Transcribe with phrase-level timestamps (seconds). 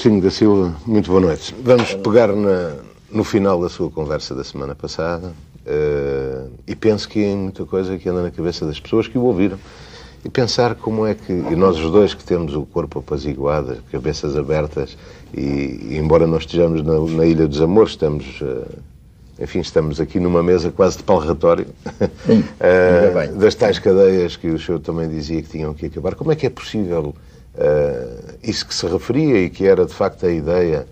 [0.00, 1.54] Agostinho da Silva, muito boa noite.
[1.62, 2.76] Vamos pegar na,
[3.12, 7.98] no final da sua conversa da semana passada uh, e penso que é muita coisa
[7.98, 9.58] que anda na cabeça das pessoas que o ouviram
[10.24, 14.38] e pensar como é que, e nós os dois que temos o corpo apaziguado, cabeças
[14.38, 14.96] abertas,
[15.34, 18.66] e, e embora nós estejamos na, na, Ilha dos Amores, estamos, uh,
[19.38, 21.66] enfim, estamos aqui numa mesa quase de palratório
[22.00, 26.14] uh, das tais cadeias que o senhor também dizia que tinham que acabar.
[26.14, 27.14] Como é que é possível
[27.54, 30.86] uh, isso que se referia e que era de facto a ideia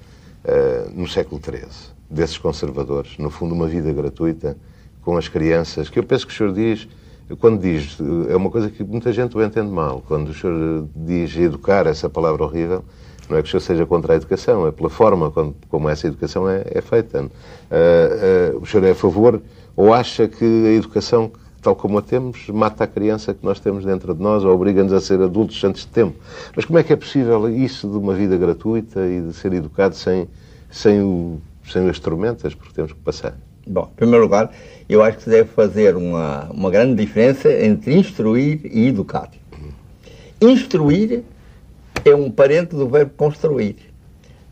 [0.94, 4.56] no século XIII, desses conservadores, no fundo uma vida gratuita
[5.02, 6.88] com as crianças, que eu penso que o senhor diz
[7.36, 7.98] quando diz,
[8.30, 12.08] é uma coisa que muita gente o entende mal, quando o senhor diz educar, essa
[12.08, 12.82] palavra horrível,
[13.28, 16.06] não é que o senhor seja contra a educação, é pela forma como, como essa
[16.06, 17.22] educação é, é feita.
[17.22, 19.42] Uh, uh, o senhor é a favor
[19.76, 21.30] ou acha que a educação,
[21.60, 24.92] tal como a temos, mata a criança que nós temos dentro de nós ou obriga-nos
[24.92, 26.16] a ser adultos antes de tempo?
[26.54, 29.94] Mas como é que é possível isso de uma vida gratuita e de ser educado
[29.94, 30.28] sem,
[30.70, 33.36] sem, o, sem as tormentas porque temos que passar?
[33.66, 34.50] Bom, em primeiro lugar,
[34.88, 39.30] eu acho que se deve fazer uma, uma grande diferença entre instruir e educar.
[40.40, 41.22] Instruir
[42.04, 43.76] é um parente do verbo construir.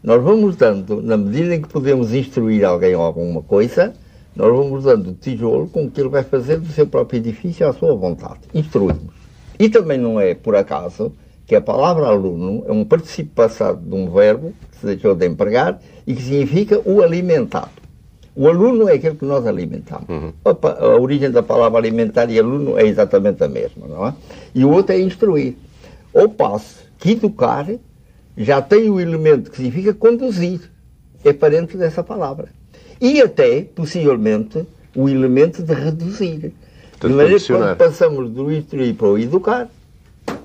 [0.03, 3.95] Nós vamos dando, na medida em que podemos instruir alguém ou alguma coisa,
[4.37, 7.73] nós vamos dando o tijolo com que ele vai fazer do seu próprio edifício à
[7.73, 8.41] sua vontade.
[8.55, 9.15] Instruímos.
[9.59, 11.13] E também não é por acaso
[11.47, 15.27] que a palavra aluno é um participo passado de um verbo que se deixou de
[15.27, 17.71] empregar e que significa o alimentado.
[18.35, 20.07] O aluno é aquele que nós alimentamos.
[20.11, 20.33] Uhum.
[20.45, 24.15] Opa, a origem da palavra alimentar e aluno é exatamente a mesma, não é?
[24.55, 25.57] E o outro é instruir.
[26.13, 27.67] Ou passo que educar
[28.37, 30.61] já tem o elemento que significa conduzir.
[31.25, 32.49] É parente dessa palavra.
[33.01, 36.53] E até, possivelmente, o elemento de reduzir.
[37.01, 39.69] de maneira que quando passamos do instruir para o educar,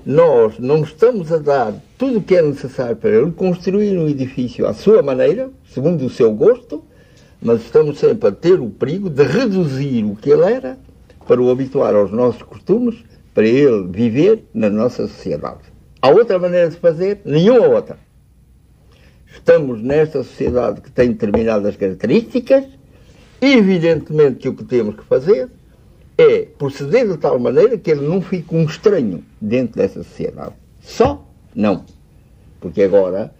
[0.04, 4.66] nós não estamos a dar tudo o que é necessário para ele construir um edifício
[4.66, 6.82] à sua maneira, segundo o seu gosto,
[7.40, 10.78] mas estamos sempre a ter o perigo de reduzir o que ele era
[11.26, 12.96] para o habituar aos nossos costumes,
[13.32, 15.60] para ele viver na nossa sociedade.
[16.00, 17.20] Há outra maneira de fazer?
[17.24, 17.96] Nenhuma outra.
[19.32, 22.64] Estamos nesta sociedade que tem determinadas características,
[23.40, 25.48] evidentemente que o que temos que fazer
[26.18, 30.52] é proceder de tal maneira que ele não fique um estranho dentro dessa sociedade.
[30.80, 31.84] Só não.
[32.60, 33.32] Porque agora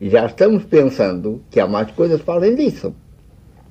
[0.00, 2.94] já estamos pensando que há mais coisas para além disso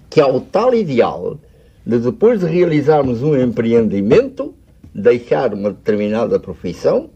[0.09, 1.37] que há o tal ideal
[1.85, 4.55] de depois de realizarmos um empreendimento,
[4.93, 7.09] deixar uma determinada profissão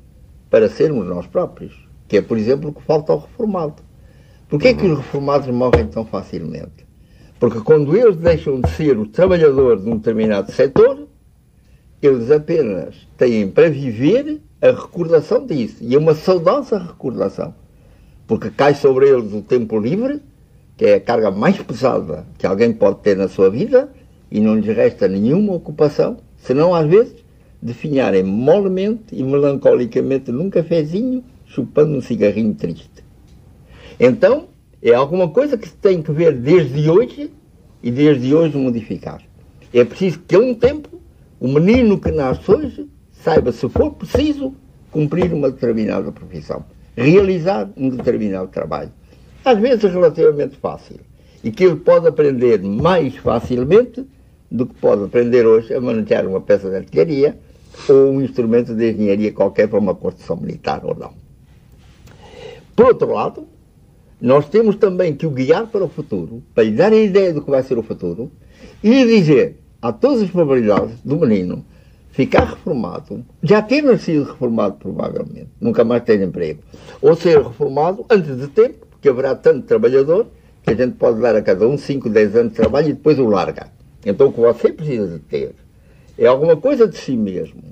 [0.50, 1.74] para sermos nós próprios.
[2.08, 3.82] Que é, por exemplo, o que falta ao reformado.
[4.52, 6.86] Porquê é que os reformados morrem tão facilmente?
[7.40, 11.08] Porque quando eles deixam de ser os trabalhadores de um determinado setor,
[12.02, 15.78] eles apenas têm para viver a recordação disso.
[15.80, 17.56] E é uma saudosa recordação.
[18.28, 20.22] Porque cai sobre eles o tempo livre
[20.76, 23.90] que é a carga mais pesada que alguém pode ter na sua vida
[24.30, 27.24] e não lhes resta nenhuma ocupação, senão às vezes
[27.62, 32.91] definharem molemente e melancolicamente num cafezinho, chupando um cigarrinho triste.
[34.04, 34.48] Então,
[34.82, 37.32] é alguma coisa que se tem que ver desde hoje
[37.84, 39.22] e desde hoje modificar.
[39.72, 41.00] É preciso que a um tempo
[41.40, 44.56] o menino que nasce hoje saiba, se for preciso,
[44.90, 46.66] cumprir uma determinada profissão,
[46.98, 48.92] realizar um determinado trabalho
[49.46, 51.00] às vezes relativamente fácil,
[51.44, 54.04] e que ele pode aprender mais facilmente
[54.50, 57.38] do que pode aprender hoje a manejar uma peça de artilharia
[57.88, 61.14] ou um instrumento de engenharia qualquer para uma construção militar ou não.
[62.76, 63.48] Por outro lado,
[64.22, 67.42] nós temos também que o guiar para o futuro, para lhe dar a ideia do
[67.42, 68.32] que vai ser o futuro,
[68.84, 71.66] e dizer a todas as probabilidades do menino
[72.12, 76.62] ficar reformado, já ter nascido reformado provavelmente, nunca mais ter emprego,
[77.02, 80.28] ou ser reformado antes de tempo, que haverá tanto trabalhador
[80.62, 83.18] que a gente pode dar a cada um 5, 10 anos de trabalho e depois
[83.18, 83.72] o larga.
[84.06, 85.56] Então o que você precisa de ter
[86.18, 87.64] é alguma coisa de si mesmo,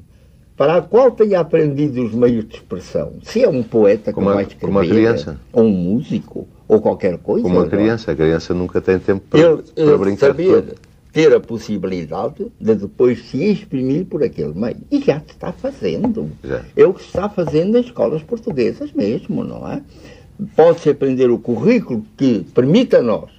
[0.60, 3.14] para a qual tenha aprendido os meios de expressão.
[3.24, 5.40] Se é um poeta como que vai escrever, como uma criança.
[5.54, 7.44] ou um músico, ou qualquer coisa.
[7.44, 10.28] Como uma criança, a criança nunca tem tempo para, ele, para brincar.
[10.28, 10.76] Saber
[11.14, 14.76] ter a possibilidade de depois se exprimir por aquele meio.
[14.92, 16.30] E já está fazendo.
[16.44, 16.62] Já.
[16.76, 19.82] É o que se está fazendo nas escolas portuguesas mesmo, não é?
[20.56, 23.30] pode-se aprender o currículo que permita a nós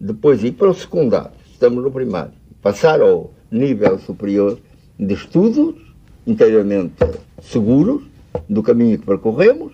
[0.00, 4.58] depois ir para o secundário, estamos no primário, passar ao nível superior
[4.98, 5.93] de estudos
[6.26, 6.94] inteiramente
[7.42, 8.02] seguros
[8.48, 9.72] do caminho que percorremos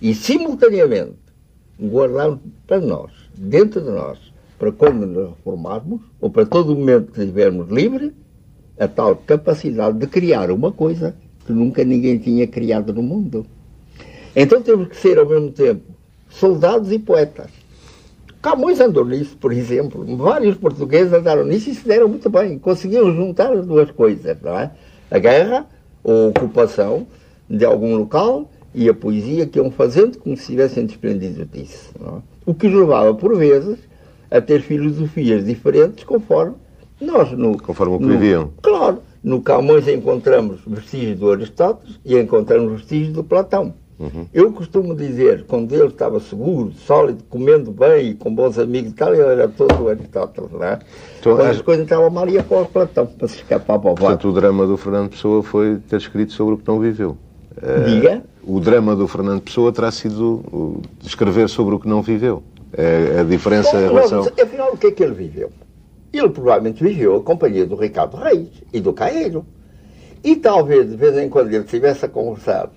[0.00, 1.16] e, simultaneamente,
[1.78, 4.18] guardar para nós, dentro de nós,
[4.58, 8.12] para quando nos reformarmos, ou para todo o momento que estivermos livres,
[8.78, 11.16] a tal capacidade de criar uma coisa
[11.46, 13.46] que nunca ninguém tinha criado no mundo.
[14.34, 15.82] Então temos que ser, ao mesmo tempo,
[16.28, 17.50] soldados e poetas.
[18.42, 20.04] Camões andou nisso, por exemplo.
[20.16, 22.58] Vários portugueses andaram nisso e se deram muito bem.
[22.58, 24.70] Conseguiram juntar as duas coisas, não é?
[25.10, 25.66] A guerra,
[26.06, 27.06] a ocupação
[27.48, 31.92] de algum local e a poesia que iam fazendo como se tivessem desprendido disso.
[32.00, 32.22] É?
[32.44, 33.78] O que os levava, por vezes,
[34.30, 36.54] a ter filosofias diferentes conforme
[37.00, 38.50] nós no, conforme o que no, viviam.
[38.62, 43.74] Claro, no Camões encontramos vestígios do Aristóteles e encontramos vestígios do Platão.
[43.98, 44.26] Uhum.
[44.32, 49.14] Eu costumo dizer, quando ele estava seguro, sólido, comendo bem, com bons amigos e tal,
[49.14, 50.78] ele era todo o Aristóteles, não é?
[51.18, 53.94] Então, quando as coisas estavam mal, ia para o Platão, para se escapar para o
[53.94, 57.16] Portanto, o drama do Fernando Pessoa foi ter escrito sobre o que não viveu.
[57.86, 58.22] Diga?
[58.44, 62.42] Uh, o drama do Fernando Pessoa terá sido escrever sobre o que não viveu.
[62.74, 64.20] É a diferença Bom, em relação...
[64.20, 65.50] Afinal, o que é que ele viveu?
[66.12, 69.46] Ele provavelmente viveu a companhia do Ricardo Reis e do Caeiro.
[70.22, 72.70] E talvez, de vez em quando, ele estivesse a conversar,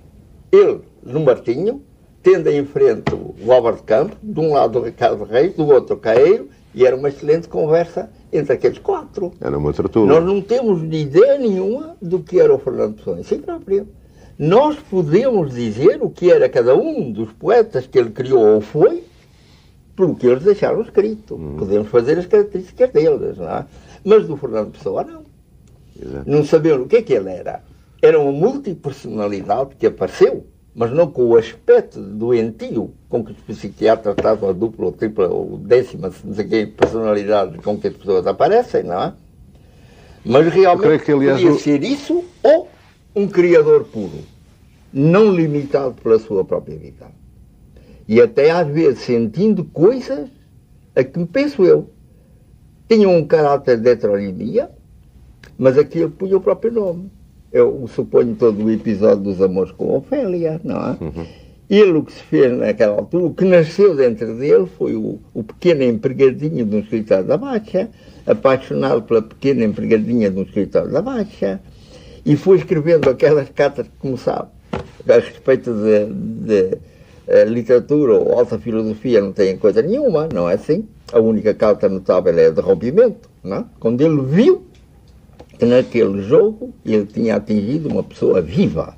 [0.52, 1.82] ele no Martinho,
[2.22, 5.96] tendo em frente o Álvaro de Campos, de um lado o Ricardo Reis, do outro
[5.96, 9.32] o Caeiro, e era uma excelente conversa entre aqueles quatro.
[9.42, 10.14] Era uma tertúlia.
[10.14, 13.88] Nós não temos ideia nenhuma do que era o Fernando Pessoa em si próprio.
[14.38, 19.04] Nós podemos dizer o que era cada um dos poetas que ele criou ou foi,
[19.96, 21.36] pelo que eles deixaram escrito.
[21.36, 21.56] Hum.
[21.58, 23.66] Podemos fazer as características deles, não é?
[24.06, 25.24] Mas do Fernando Pessoa, não.
[26.02, 26.30] Exato.
[26.30, 27.62] Não sabemos o que é que ele era.
[28.02, 30.46] Era uma multipersonalidade que apareceu
[30.80, 35.28] mas não com o aspecto doentio com que os psiquiatras tratam a dupla ou tripla
[35.28, 39.14] ou décima, não sei que, personalidade com que as pessoas aparecem, não é?
[40.24, 42.70] Mas realmente que, aliás, podia ser isso ou
[43.14, 44.20] um criador puro,
[44.94, 47.08] não limitado pela sua própria vida.
[48.08, 50.30] E até às vezes sentindo coisas
[50.96, 51.90] a que penso eu
[52.88, 54.72] tinham um caráter de heteronomia,
[55.58, 57.12] mas aquilo punha o próprio nome
[57.52, 60.98] eu suponho todo o episódio dos amores com Ofélia, não é?
[61.02, 61.26] Uhum.
[61.70, 65.44] Ele, o que se fez naquela altura, o que nasceu dentro dele foi o, o
[65.44, 67.90] pequeno empregadinho de um escritório da Baixa,
[68.26, 71.60] apaixonado pela pequena empregadinha de um escritório da Baixa,
[72.26, 74.50] e foi escrevendo aquelas cartas que começavam
[75.08, 76.78] a respeito de, de,
[77.28, 80.88] de literatura ou alta filosofia, não tem coisa nenhuma, não é assim?
[81.14, 83.66] A única carta notável é a de rompimento, não é?
[83.80, 84.69] Quando ele viu
[85.66, 88.98] naquele jogo ele tinha atingido uma pessoa viva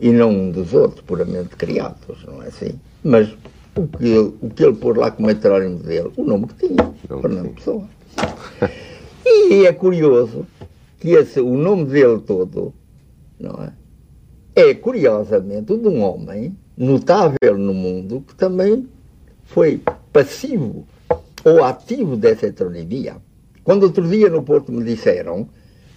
[0.00, 2.78] e não um dos outros puramente criados, não é assim?
[3.02, 3.28] Mas
[3.76, 6.94] o que ele, o que ele pôs lá como heterónimo dele, o nome que tinha,
[7.08, 7.84] não Fernando Pessoa.
[9.24, 10.46] E é curioso
[10.98, 12.72] que esse, o nome dele todo,
[13.38, 13.72] não é?
[14.54, 18.88] É curiosamente o de um homem notável no mundo que também
[19.44, 19.80] foi
[20.12, 20.86] passivo
[21.44, 23.16] ou ativo dessa heteronomia.
[23.62, 25.48] Quando outro dia no Porto me disseram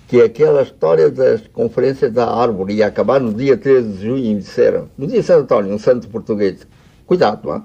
[0.09, 4.35] que aquela história das conferências da árvore ia acabar no dia 13 de junho e
[4.35, 6.67] disseram, no dia de Santo António, um santo português,
[7.05, 7.63] cuidado lá,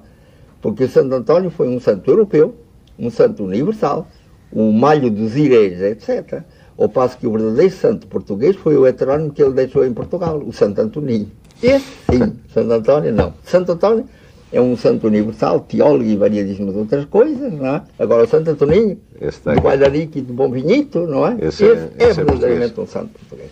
[0.61, 2.54] porque Santo António foi um santo europeu,
[2.99, 4.07] um santo universal,
[4.52, 6.42] um malho dos ireis, etc.
[6.76, 10.38] Ao passo que o verdadeiro santo português foi o heterónimo que ele deixou em Portugal,
[10.38, 11.33] o Santo Antoninho.
[11.62, 13.33] Esse sim, Santo António não.
[13.42, 14.07] Santo António
[14.54, 17.82] é um santo universal, teólogo e variadíssimas outras coisas, não é?
[17.99, 18.96] Agora o Santo Antoninho,
[19.44, 21.37] do Guadarique e do Bom Vinhito, não é?
[21.40, 23.50] Esse, é, esse é, é verdadeiramente um santo português.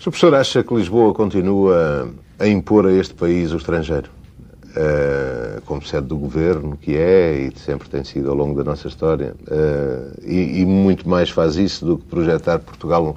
[0.00, 4.10] O professor acha que Lisboa continua a impor a este país o estrangeiro?
[4.68, 8.86] Uh, como sede do governo, que é e sempre tem sido ao longo da nossa
[8.86, 13.16] história, uh, e, e, muito mais faz isso do que projetar Portugal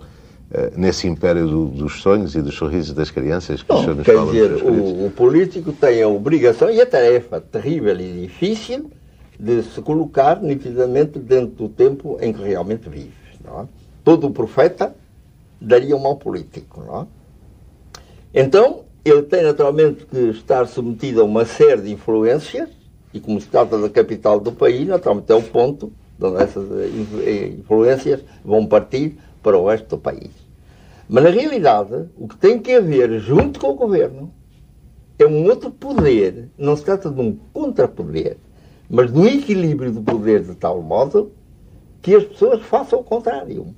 [0.76, 4.64] nesse império do, dos sonhos e dos sorrisos das crianças que Bom, o quer dizer,
[4.64, 8.92] o, o, político tem a obrigação e a tarefa terrível e difícil
[9.40, 13.14] de se colocar nitidamente dentro do tempo em que realmente vive.
[13.44, 13.66] Não é?
[14.04, 14.94] Todo profeta
[15.60, 16.84] daria um mau político.
[16.86, 17.08] Não é?
[18.34, 22.70] Então, ele tem naturalmente que estar submetido a uma série de influências,
[23.14, 25.92] e como se trata da capital do país, naturalmente é o ponto
[26.22, 26.66] onde essas
[27.58, 30.32] influências vão partir para o resto do país.
[31.08, 34.34] Mas, na realidade, o que tem que haver junto com o governo
[35.20, 36.50] é um outro poder.
[36.58, 38.38] Não se trata de um contrapoder,
[38.90, 41.32] mas de um equilíbrio do poder de tal modo
[42.02, 43.76] que as pessoas façam o contrário.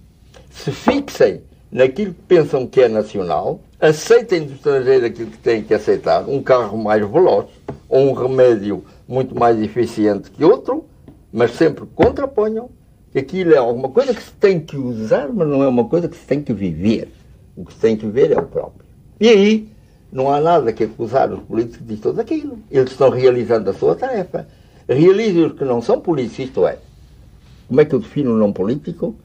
[0.50, 1.42] Se fixem
[1.72, 6.42] naquilo que pensam que é nacional, aceitem do estrangeiro aquilo que têm que aceitar, um
[6.42, 7.48] carro mais veloz
[7.90, 10.86] ou um remédio muito mais eficiente que outro,
[11.32, 12.70] mas sempre contraponham
[13.14, 16.10] que aquilo é alguma coisa que se tem que usar, mas não é uma coisa
[16.10, 17.10] que se tem que viver.
[17.56, 18.84] O que se tem que ver é o próprio.
[19.20, 19.70] E aí,
[20.12, 22.58] não há nada que acusar os políticos de tudo aquilo.
[22.72, 24.48] Eles estão realizando a sua tarefa.
[24.90, 26.80] Realizem os que não são políticos, isto é.
[27.68, 29.16] Como é que eu defino um não político?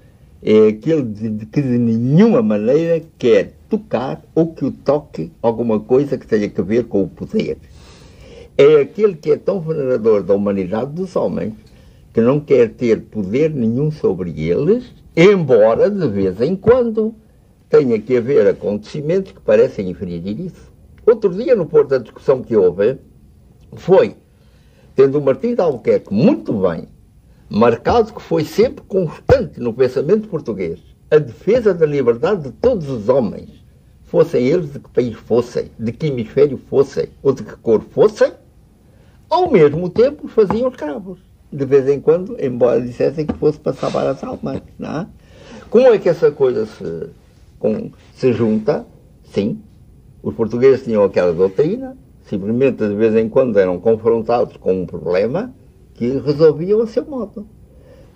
[0.42, 6.18] É aquele de que de nenhuma maneira quer tocar ou que o toque alguma coisa
[6.18, 7.56] que tenha a ver com o poder.
[8.56, 11.54] é aquele que é tão venerador da humanidade dos homens
[12.18, 17.14] que não quer ter poder nenhum sobre eles, embora de vez em quando
[17.68, 20.72] tenha que haver acontecimentos que parecem infringir isso.
[21.06, 22.98] Outro dia, no Porto, a discussão que houve
[23.76, 24.16] foi,
[24.96, 26.88] tendo o Martim de Albuquerque muito bem,
[27.48, 33.08] marcado que foi sempre constante no pensamento português, a defesa da liberdade de todos os
[33.08, 33.64] homens,
[34.06, 38.32] fossem eles de que país fossem, de que hemisfério fossem, ou de que cor fossem,
[39.30, 41.27] ao mesmo tempo faziam escravos.
[41.50, 44.60] De vez em quando, embora dissessem que fosse para salvar as almas.
[44.78, 45.06] Não é?
[45.70, 47.10] Como é que essa coisa se,
[47.58, 48.86] com, se junta?
[49.24, 49.60] Sim,
[50.22, 55.54] os portugueses tinham aquela doutrina, simplesmente de vez em quando eram confrontados com um problema
[55.94, 57.46] que resolviam a seu modo.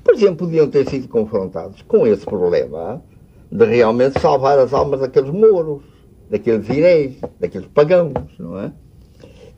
[0.03, 3.03] Por exemplo, podiam ter sido confrontados com esse problema
[3.51, 5.83] de realmente salvar as almas daqueles mouros,
[6.31, 8.73] daqueles iréis, daqueles pagãos, não é?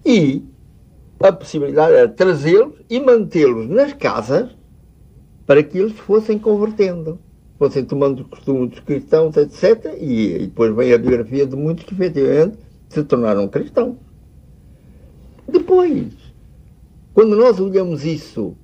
[0.04, 0.44] E
[1.20, 4.50] a possibilidade era trazê-los e mantê-los nas casas
[5.46, 7.18] para que eles fossem convertendo,
[7.58, 9.96] fossem tomando os costumes dos cristãos, etc.
[9.98, 13.96] E, e depois vem a biografia de muitos que efetivamente se tornaram cristãos.
[15.48, 16.12] Depois,
[17.12, 18.56] quando nós olhamos isso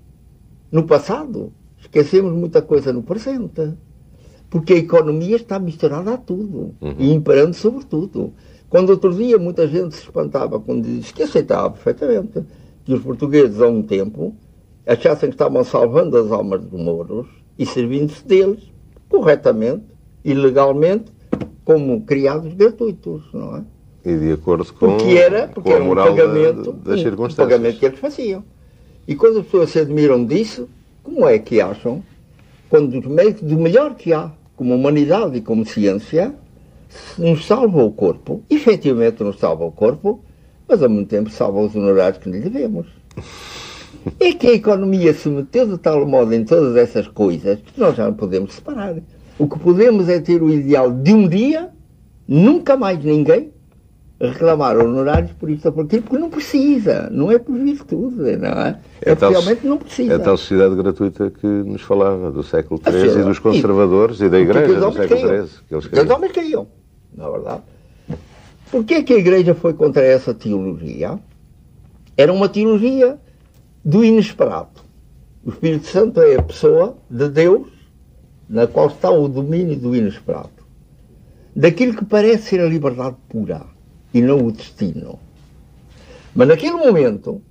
[0.73, 3.75] no passado, esquecemos muita coisa no presente.
[4.49, 6.97] Porque a economia está misturada a tudo uhum.
[6.99, 8.33] e imperando sobre tudo.
[8.71, 12.45] Quando outro dia muita gente se espantava quando disse que aceitava perfeitamente
[12.85, 14.33] que os portugueses, há um tempo,
[14.87, 17.27] achassem que estavam salvando as almas dos mouros
[17.59, 18.61] e servindo-se deles
[19.09, 19.83] corretamente
[20.25, 21.11] e legalmente
[21.65, 23.65] como criados gratuitos, não é?
[24.05, 27.01] E de acordo com, porque era, porque com a era moral um pagamento, da, das
[27.01, 27.47] circunstâncias.
[27.47, 28.45] Um pagamento que eles faziam.
[29.07, 30.69] E quando as pessoas se admiram disso,
[31.03, 32.03] como é que acham,
[32.69, 36.35] quando os meios do melhor que há, como humanidade e como ciência,
[37.19, 40.25] nos salva o corpo, efetivamente nos salva o corpo,
[40.69, 42.87] mas ao mesmo tempo salva os honorários que lhe devemos.
[44.19, 47.95] É que a economia se meteu de tal modo em todas essas coisas que nós
[47.95, 48.97] já não podemos separar.
[49.39, 51.69] O que podemos é ter o ideal de um dia,
[52.27, 53.53] nunca mais ninguém,
[54.21, 58.49] reclamar honorários por isto ou por aquilo, porque não precisa, não é por virtude, não
[58.49, 58.79] é?
[59.01, 60.13] É, é tal, realmente não precisa.
[60.13, 64.27] É a tal sociedade gratuita que nos falava, do século XIII e dos conservadores e,
[64.27, 66.05] e da Igreja do século XIII.
[66.05, 66.67] Os homens queriam,
[67.15, 67.63] na verdade.
[68.71, 71.19] Porquê é que a Igreja foi contra essa teologia?
[72.17, 73.19] Era uma teologia
[73.85, 74.81] do inesperado.
[75.45, 77.69] O Espírito Santo é a pessoa de Deus
[78.49, 80.51] na qual está o domínio do inesperado.
[81.55, 83.63] Daquilo que parece ser a liberdade pura
[84.13, 85.19] e não o destino.
[86.35, 87.43] Mas naquele momento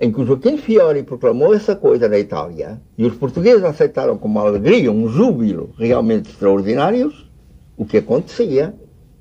[0.00, 4.28] em que o Joaquim Fiori proclamou essa coisa na Itália e os portugueses aceitaram com
[4.28, 7.30] uma alegria, um júbilo realmente extraordinários,
[7.76, 8.74] o que acontecia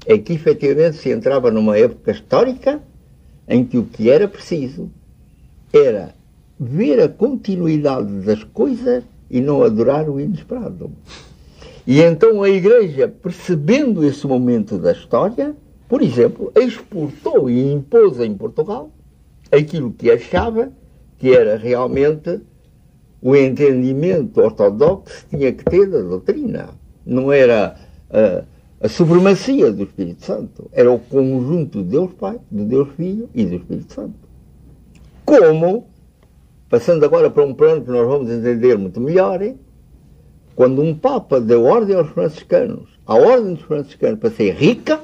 [0.06, 2.82] é que efetivamente se entrava numa época histórica
[3.48, 4.90] em que o que era preciso
[5.72, 6.14] era
[6.60, 10.92] ver a continuidade das coisas e não adorar o inesperado.
[11.86, 15.56] E então a Igreja, percebendo esse momento da história,
[15.90, 18.90] por exemplo, exportou e impôs em Portugal
[19.52, 20.72] aquilo que achava
[21.18, 22.40] que era realmente
[23.22, 26.70] o entendimento ortodoxo que tinha que ter da doutrina.
[27.06, 27.76] Não era
[28.10, 28.46] uh,
[28.84, 33.46] a supremacia do Espírito Santo, era o conjunto de Deus Pai, de Deus Filho e
[33.46, 34.16] do Espírito Santo.
[35.24, 35.88] Como,
[36.70, 39.58] passando agora para um plano que nós vamos entender muito melhor, hein?
[40.54, 45.00] quando um Papa deu ordem aos franciscanos, a ordem dos franciscanos para ser rica,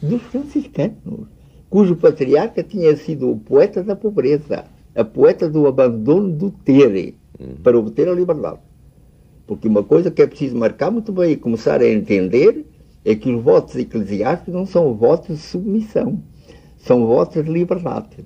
[0.00, 1.26] dos franciscanos,
[1.68, 7.16] cujo patriarca tinha sido o poeta da pobreza, a poeta do abandono do ter,
[7.60, 8.60] para obter a liberdade.
[9.46, 12.64] Porque uma coisa que é preciso marcar muito bem e começar a entender
[13.04, 16.22] é que os votos eclesiásticos não são votos de submissão,
[16.78, 18.24] são votos de liberdade.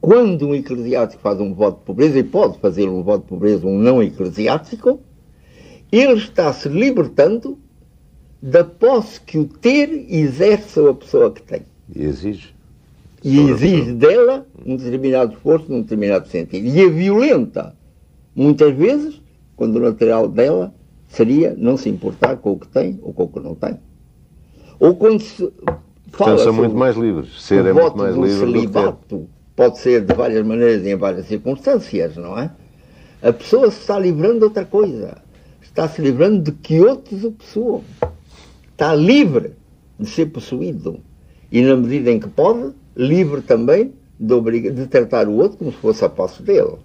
[0.00, 3.66] Quando um eclesiástico faz um voto de pobreza, e pode fazer um voto de pobreza
[3.66, 5.00] um não eclesiástico,
[5.90, 7.58] ele está se libertando
[8.42, 11.62] da posse que o ter exerce a pessoa que tem.
[11.94, 12.52] E exige.
[13.22, 16.66] E exige dela um determinado esforço num determinado sentido.
[16.66, 17.76] E a violenta,
[18.34, 19.21] muitas vezes,
[19.56, 20.74] quando o natural dela
[21.08, 23.78] seria não se importar com o que tem ou com o que não tem.
[24.78, 25.52] Ou quando se
[26.08, 27.42] fala são muito mais livres.
[27.42, 32.16] Ser é muito mais livre celibato pode ser de várias maneiras e em várias circunstâncias,
[32.16, 32.50] não é?
[33.22, 35.18] A pessoa se está livrando de outra coisa.
[35.62, 37.82] Está se livrando de que outros o possuam
[38.82, 39.52] está livre
[39.98, 40.98] de ser possuído.
[41.50, 45.78] E na medida em que pode, livre também de, de tratar o outro como se
[45.78, 46.78] fosse a posse dele.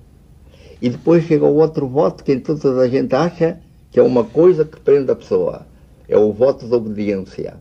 [0.81, 3.59] E depois chega o outro voto que toda a gente acha
[3.91, 5.65] que é uma coisa que prende a pessoa.
[6.07, 7.55] É o voto de obediência.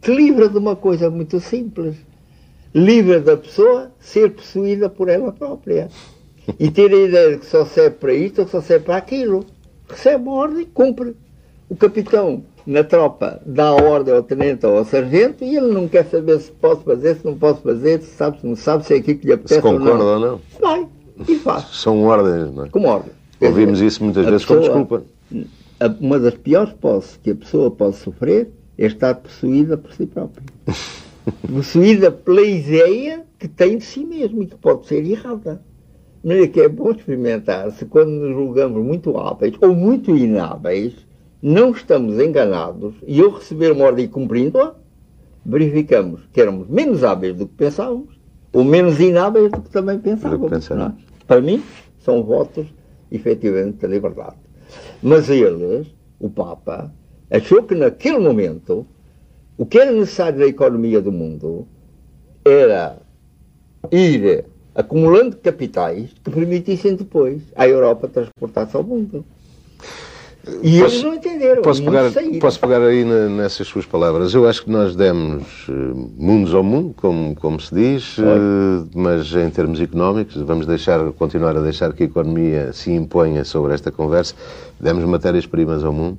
[0.00, 1.96] Que livra de uma coisa muito simples.
[2.74, 5.88] livre da pessoa ser possuída por ela própria.
[6.58, 9.44] E ter a ideia de que só serve para isto ou só serve para aquilo.
[9.88, 11.14] Recebe uma ordem, cumpre.
[11.68, 15.88] O capitão na tropa dá a ordem ao tenente ou ao sargento e ele não
[15.88, 18.94] quer saber se posso fazer, se não posso fazer, se sabe, se não sabe, se
[18.94, 20.06] é aquilo que lhe apetece Se concorda ou não.
[20.06, 20.40] ou não.
[20.60, 20.86] Vai,
[21.28, 21.64] e faz.
[21.72, 22.68] São ordens, não é?
[22.68, 23.12] Como ordem.
[23.40, 25.04] Ouvimos isso muitas a vezes como pessoa- desculpa.
[25.80, 30.06] a- Uma das piores posses que a pessoa pode sofrer é estar possuída por si
[30.06, 30.44] própria.
[31.52, 35.60] possuída pela ideia que tem de si mesmo e que pode ser errada.
[36.22, 40.94] De maneira que é bom experimentar se quando nos julgamos muito hábeis ou muito inábeis,
[41.42, 44.74] não estamos enganados e ao receber uma ordem cumprindo-a,
[45.44, 48.15] verificamos que éramos menos hábeis do que pensávamos
[48.52, 48.98] ou menos
[49.50, 50.68] do que também pensávamos.
[50.70, 50.92] não é?
[51.26, 51.62] Para mim,
[51.98, 52.66] são votos,
[53.10, 54.36] efetivamente, da liberdade.
[55.02, 55.86] Mas eles,
[56.18, 56.92] o Papa,
[57.30, 58.86] achou que naquele momento
[59.58, 61.66] o que era necessário na economia do mundo
[62.44, 62.98] era
[63.90, 69.24] ir acumulando capitais que permitissem depois à Europa transportar-se ao mundo.
[70.62, 71.62] E eles Posso- não entenderam.
[71.62, 72.04] Posso pegar,
[72.40, 74.32] posso pegar aí na- nessas suas palavras.
[74.32, 75.72] Eu acho que nós demos eh,
[76.16, 81.56] mundos ao mundo, como, como se diz, eh, mas em termos económicos, vamos deixar, continuar
[81.56, 84.34] a deixar que a economia se imponha sobre esta conversa.
[84.78, 86.16] Demos matérias-primas ao mundo.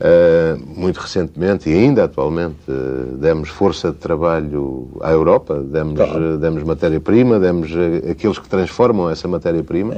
[0.00, 6.38] Eh, muito recentemente e ainda atualmente eh, demos força de trabalho à Europa, demos, Claro.
[6.38, 7.70] demos matéria-prima, demos
[8.08, 9.94] aqueles que transformam essa matéria-prima,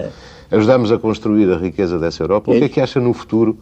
[0.51, 2.51] ajudamos a construir a riqueza dessa Europa.
[2.51, 3.59] O que é que acha no futuro,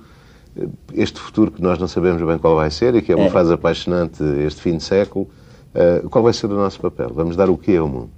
[0.94, 3.30] este futuro que nós não sabemos bem qual vai ser e que é uma É.
[3.30, 5.28] fase apaixonante este fim de século,
[5.74, 7.10] eh, qual vai ser o nosso papel?
[7.14, 8.10] Vamos dar o quê ao mundo?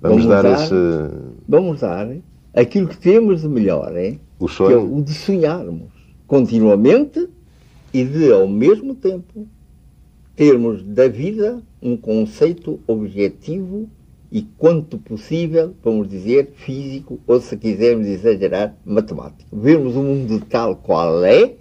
[0.00, 0.74] Vamos, Vamos dar, dar- esse,
[1.48, 2.08] Vamos dar
[2.54, 4.20] aquilo que temos de melhor, hein?
[4.38, 4.96] o que é sonho?
[4.96, 5.88] o de sonharmos
[6.26, 7.28] continuamente
[7.92, 9.46] e de, ao mesmo tempo,
[10.36, 13.88] termos da vida um conceito objetivo
[14.30, 19.48] e, quanto possível, vamos dizer, físico, ou se quisermos exagerar, matemático.
[19.52, 21.54] Vermos o mundo tal qual é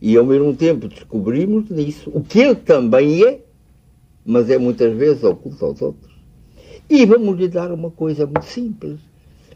[0.00, 3.40] e, ao mesmo tempo, descobrirmos disso o que ele também é,
[4.24, 6.10] mas é muitas vezes oculto aos outros.
[6.88, 8.98] E vamos lhe dar uma coisa muito simples.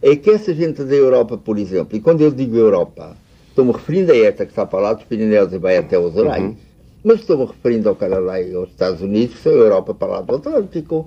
[0.00, 3.16] É que essa gente da Europa, por exemplo, e quando eu digo Europa,
[3.48, 6.42] estou-me referindo a esta que está para lá dos Pirineus e vai até os Urais,
[6.42, 6.56] Uhum.
[7.02, 10.20] mas estou-me referindo ao Canadá e aos Estados Unidos, que são a Europa para lá
[10.20, 11.06] do Atlântico,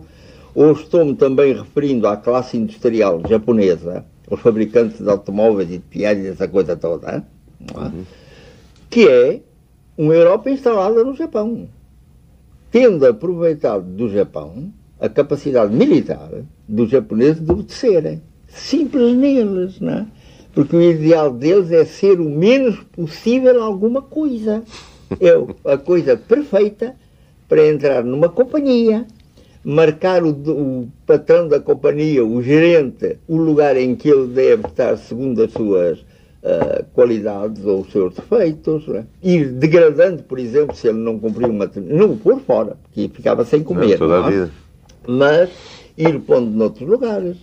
[0.56, 6.26] ou estou-me também referindo à classe industrial japonesa, os fabricantes de automóveis e de piadas,
[6.26, 7.24] essa coisa toda, é?
[8.90, 9.42] que é
[9.98, 11.68] uma Europa instalada no Japão,
[12.72, 16.30] tendo aproveitado do Japão a capacidade militar
[16.68, 18.22] dos japoneses de obedecerem.
[18.48, 20.08] Simples neles, não é?
[20.54, 24.64] Porque o ideal deles é ser o menos possível alguma coisa.
[25.22, 26.96] É a coisa perfeita
[27.48, 29.06] para entrar numa companhia,
[29.68, 34.98] marcar o, o patrão da companhia, o gerente, o lugar em que ele deve estar
[34.98, 36.06] segundo as suas
[36.42, 39.04] ah, qualidades ou os seus defeitos, não é?
[39.22, 41.70] ir degradando, por exemplo, se ele não cumpriu uma.
[41.76, 44.00] Não o pôr fora, porque ficava sem comer.
[44.00, 44.50] Não, toda não é?
[45.06, 45.50] mas
[45.98, 47.36] ir pondo noutros lugares.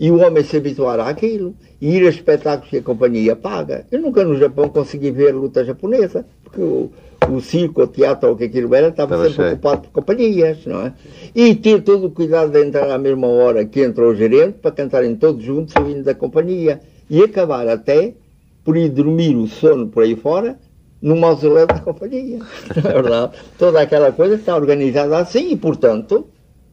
[0.00, 3.86] E o homem se habituar àquilo, e ir a espetáculos que a companhia paga.
[3.92, 6.90] Eu nunca no Japão consegui ver luta japonesa, porque o,
[7.28, 9.52] o circo, o teatro, ou o que aquilo era, estava sempre cheio.
[9.52, 10.92] ocupado por companhias, não é?
[11.34, 14.70] E ter todo o cuidado de entrar à mesma hora que entra o gerente, para
[14.70, 16.80] cantarem todos juntos o hino da companhia.
[17.08, 18.14] E acabar até
[18.64, 20.58] por ir dormir o sono por aí fora,
[21.00, 22.38] no mausoléu da companhia.
[22.82, 23.32] Não é verdade?
[23.58, 26.26] Toda aquela coisa está organizada assim e, portanto,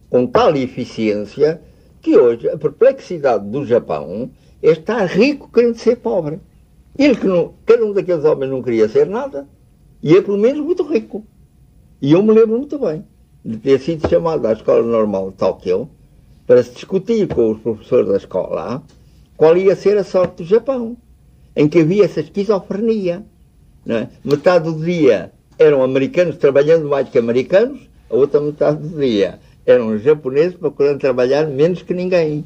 [0.10, 1.62] com tal eficiência
[2.02, 4.30] que hoje a perplexidade do Japão
[4.62, 6.40] é estar rico querendo ser pobre.
[6.98, 9.48] Ele que não, cada um daqueles homens não queria ser nada
[10.02, 11.26] e é pelo menos muito rico.
[12.02, 13.04] E eu me lembro muito bem
[13.44, 15.90] de ter sido chamado à Escola Normal de Tóquio
[16.46, 18.84] para se discutir com os professores da escola
[19.36, 20.98] qual ia ser a sorte do Japão,
[21.56, 23.24] em que havia essa esquizofrenia.
[23.88, 24.08] é?
[24.24, 27.80] Metade do dia eram americanos trabalhando mais que americanos,
[28.10, 32.46] a outra metade do dia eram japoneses procurando trabalhar menos que ninguém.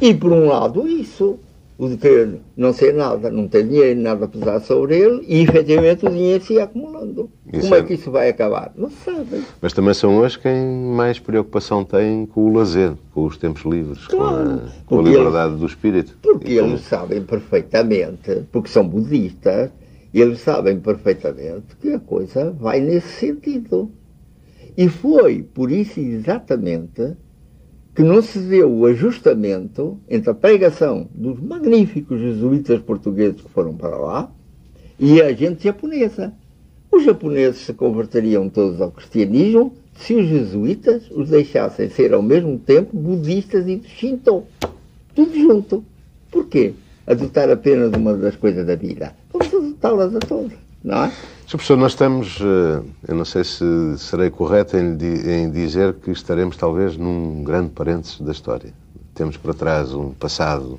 [0.00, 1.38] E por um lado isso,
[1.78, 5.42] o de querer não ser nada, não ter dinheiro, nada a pesar sobre ele, e
[5.42, 7.30] efetivamente o dinheiro se ia acumulando.
[7.52, 8.72] Isso Como é- é que isso vai acabar?
[8.74, 9.44] Não se sabe.
[9.60, 14.06] Mas também são hoje quem mais preocupação tem com o lazer, com os tempos livres,
[14.06, 16.16] com, Claro, a, com a liberdade do espírito.
[16.22, 19.70] Porque E como- eles sabem perfeitamente, porque são budistas,
[20.14, 23.90] eles sabem perfeitamente que a coisa vai nesse sentido.
[24.78, 27.12] E foi por isso exatamente
[27.96, 33.74] que não se deu o ajustamento entre a pregação dos magníficos jesuítas portugueses que foram
[33.74, 34.30] para lá
[35.00, 36.34] e a gente japonesa.
[36.92, 42.58] Os japoneses se converteriam todos ao cristianismo se os jesuítas os deixassem ser ao mesmo
[42.58, 44.44] tempo budistas e Shinto.
[45.14, 45.82] Tudo junto.
[46.30, 46.74] Porquê?
[47.06, 49.14] Adotar apenas uma das coisas da vida.
[49.32, 51.08] Vamos adotá-las a todas, não é?
[51.46, 51.50] Sr.
[51.50, 53.64] Professor, nós estamos, eh, eu não sei se
[53.98, 58.72] serei correto em, dizer que estaremos talvez num grande parênteses da história.
[59.14, 60.78] Temos por trás um passado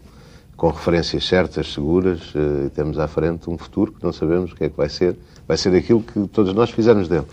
[0.56, 4.56] com referências certas, seguras, eh, e temos à frente um futuro que não sabemos o
[4.56, 5.16] que é que vai ser.
[5.46, 7.26] Vai ser aquilo que todos nós fizermos dele.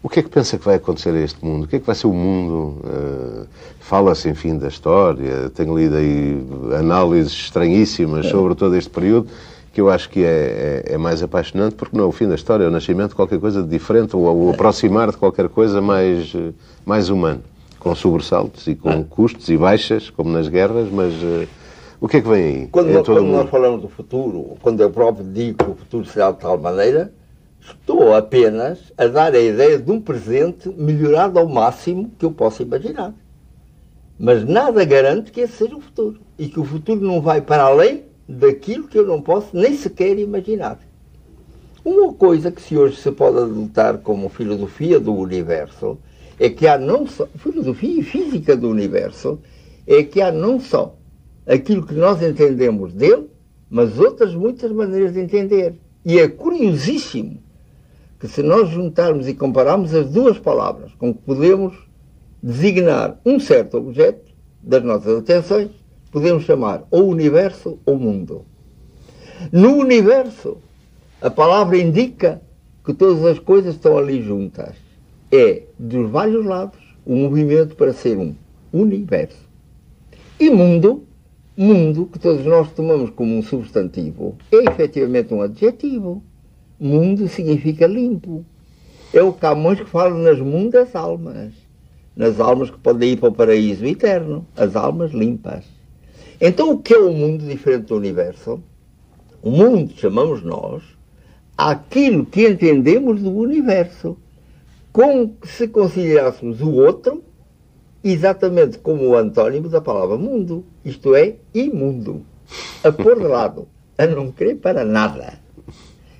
[0.00, 1.64] O que é que pensa que vai acontecer a este mundo?
[1.64, 2.80] O que é que vai ser o mundo?
[2.84, 3.46] Uh,
[3.78, 5.48] Fala-se, enfim, da história.
[5.50, 6.44] Tenho lido aí
[6.76, 9.28] análises estranhíssimas sobre todo este período,
[9.72, 12.34] que eu acho que é, é, é, mais apaixonante, porque não é o fim da
[12.34, 15.80] história, é o nascimento de qualquer coisa de diferente, ou o aproximar de qualquer coisa
[15.80, 16.34] mais,
[16.84, 17.42] mais humano.
[17.78, 19.04] Com sobressaltos e com ah.
[19.08, 21.14] custos e baixas, como nas guerras, mas...
[21.14, 21.48] Uh,
[22.00, 22.66] o que é que vem aí?
[22.66, 26.32] Quando, nós, quando nós falamos do futuro, quando eu próprio digo que o futuro será
[26.32, 27.12] de tal maneira,
[27.60, 32.64] estou apenas a dar a ideia de um presente melhorado ao máximo que eu possa
[32.64, 33.14] imaginar.
[34.18, 36.20] Mas nada garante que esse seja o futuro.
[36.36, 40.18] E que o futuro não vai para além daquilo que eu não posso nem sequer
[40.18, 40.78] imaginar.
[41.84, 45.98] Uma coisa que se hoje se pode adotar como filosofia do universo
[46.38, 49.38] é que há não só filosofia e física do universo
[49.86, 50.96] é que há não só
[51.46, 53.28] aquilo que nós entendemos dele,
[53.68, 55.74] mas outras muitas maneiras de entender.
[56.04, 57.42] E é curiosíssimo
[58.18, 61.74] que se nós juntarmos e compararmos as duas palavras com que podemos
[62.42, 65.81] designar um certo objeto das nossas atenções,
[66.12, 68.44] podemos chamar ou universo ou mundo.
[69.50, 70.58] No universo,
[71.20, 72.40] a palavra indica
[72.84, 74.76] que todas as coisas estão ali juntas.
[75.32, 78.34] É, dos vários lados, o um movimento para ser um
[78.72, 79.50] universo.
[80.38, 81.04] E mundo
[81.54, 86.22] Mundo, que todos nós tomamos como um substantivo, é efetivamente um adjetivo.
[86.80, 88.42] Mundo significa limpo.
[89.12, 91.52] É o Camões que fala nas mundas almas.
[92.16, 94.46] Nas almas que podem ir para o paraíso eterno.
[94.56, 95.66] As almas limpas.
[96.44, 98.60] Então, o que é o mundo diferente do universo?
[99.40, 100.82] O mundo, chamamos nós,
[101.56, 104.16] aquilo que entendemos do universo.
[104.92, 107.22] Como se considerássemos o outro
[108.02, 112.22] exatamente como o antônimo da palavra mundo, isto é, imundo,
[112.82, 115.34] a pôr de lado, a não crer para nada.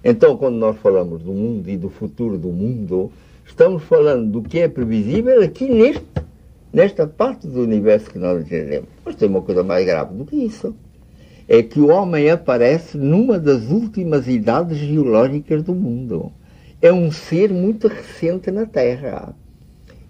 [0.04, 3.10] Então, quando nós falamos do mundo e do futuro do mundo,
[3.44, 6.06] estamos falando do que é previsível aqui neste,
[6.72, 8.88] nesta parte do universo que nós entendemos.
[9.04, 10.74] Mas tem uma coisa mais grave do que isso.
[11.48, 16.32] É que o homem aparece numa das últimas idades geológicas do mundo.
[16.80, 19.34] É um ser muito recente na Terra.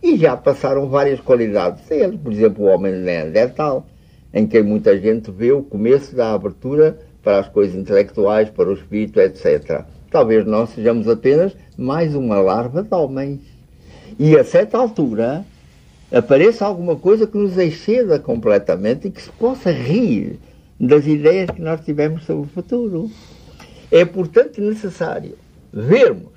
[0.02, 3.86] E já passaram várias qualidades dele, por exemplo, o homem neandertal,
[4.32, 8.72] em que muita gente vê o começo da abertura para as coisas intelectuais, para o
[8.72, 9.84] espírito, etc.
[10.10, 13.40] Talvez nós sejamos apenas mais uma larva de homens.
[14.18, 15.44] E a certa altura
[16.12, 20.38] apareça alguma coisa que nos exceda completamente e que se possa rir
[20.78, 23.10] das ideias que nós tivemos sobre o futuro.
[23.90, 25.36] É, portanto, necessário
[25.72, 26.32] vermos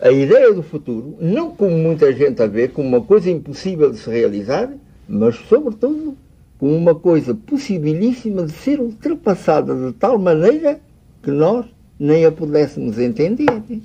[0.00, 3.98] a ideia do futuro, não como muita gente a vê, como uma coisa impossível de
[3.98, 4.70] se realizar,
[5.08, 6.16] mas, sobretudo,
[6.58, 10.78] como uma coisa possibilíssima de ser ultrapassada de tal maneira
[11.22, 11.64] que nós
[11.98, 13.46] nem a pudéssemos entender.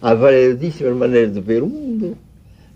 [0.00, 2.16] Há variedíssimas maneiras de ver o mundo.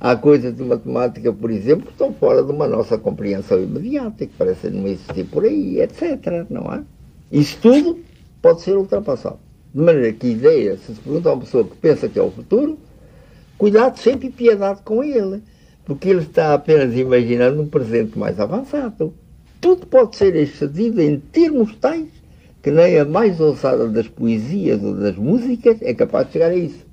[0.05, 4.33] Há coisas de matemática, por exemplo, que estão fora de uma nossa compreensão imediata, que
[4.37, 6.45] parecem não existir por aí, etc.
[6.51, 6.83] Não é?
[7.31, 8.01] Isso tudo
[8.43, 9.39] pode ser ultrapassado.
[9.73, 12.33] De maneira que ideia, se se pergunta a uma pessoa que pensa que é o
[12.33, 12.77] futuro,
[13.57, 15.41] cuidado sempre e piedade com ele,
[15.85, 19.15] porque ele está apenas imaginando um presente mais avançado.
[19.61, 22.09] Tudo pode ser excedido em termos tais
[22.61, 26.57] que nem a mais ousada das poesias ou das músicas é capaz de chegar a
[26.57, 26.91] isso.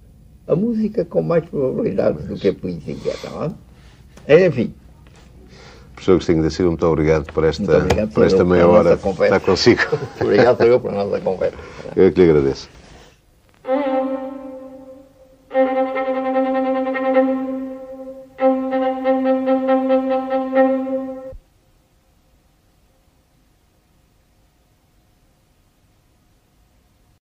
[0.50, 3.56] A música com mais probabilidades do que a poesia, não
[4.28, 4.48] é?
[4.48, 4.74] Enfim.
[5.94, 9.40] Professor Agostinho da Silva, muito obrigado por esta, muito obrigado por esta meia hora estar
[9.42, 9.82] consigo.
[10.20, 11.58] obrigado eu por a nossa conversa.
[11.96, 12.68] Eu é que lhe agradeço.